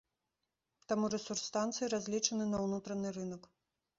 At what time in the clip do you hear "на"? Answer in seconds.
2.53-2.57